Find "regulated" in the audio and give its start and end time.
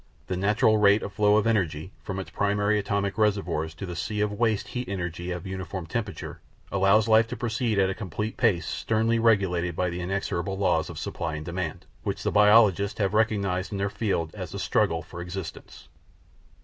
9.19-9.75